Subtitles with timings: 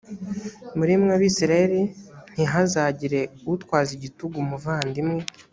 [0.77, 1.81] muri mwe abisirayeli
[2.33, 3.21] ntihazagire
[3.53, 5.21] utwaza igitugu umuvandimwe